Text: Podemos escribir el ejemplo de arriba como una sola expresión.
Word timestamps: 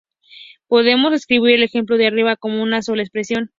Podemos 0.65 1.13
escribir 1.13 1.53
el 1.53 1.61
ejemplo 1.61 1.95
de 1.95 2.07
arriba 2.07 2.35
como 2.35 2.63
una 2.63 2.81
sola 2.81 3.03
expresión. 3.03 3.49